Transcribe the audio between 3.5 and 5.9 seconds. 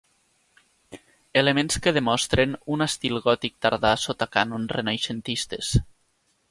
tardà sota cànons renaixentistes.